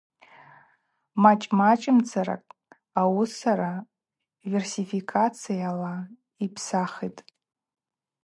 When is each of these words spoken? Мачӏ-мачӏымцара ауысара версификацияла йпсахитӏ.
Мачӏ-мачӏымцара 1.21 2.35
ауысара 3.01 3.71
версификацияла 4.51 5.93
йпсахитӏ. 6.45 7.21